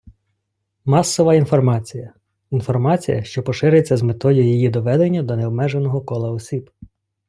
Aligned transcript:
Масова 0.85 1.33
інформація- 1.35 2.13
інформація, 2.51 3.23
що 3.23 3.43
поширюється 3.43 3.97
з 3.97 4.01
метою 4.01 4.43
її 4.43 4.69
доведення 4.69 5.23
до 5.23 5.35
необмеженого 5.35 6.01
кола 6.01 6.31
осіб. 6.31 6.69